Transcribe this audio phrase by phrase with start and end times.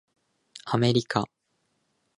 [0.65, 1.29] アメリカ